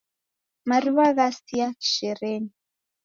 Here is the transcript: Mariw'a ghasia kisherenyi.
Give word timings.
Mariw'a 0.69 1.07
ghasia 1.17 1.67
kisherenyi. 1.81 2.51